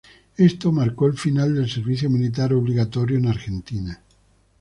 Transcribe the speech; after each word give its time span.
Esto 0.39 0.71
marcó 0.71 1.05
el 1.05 1.13
final 1.15 1.53
del 1.53 1.69
servicio 1.69 2.09
militar 2.09 2.53
obligatorio 2.55 3.19
en 3.19 3.27
Argentina. 3.27 4.01